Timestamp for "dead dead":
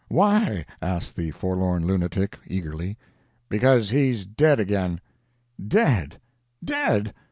5.67-7.13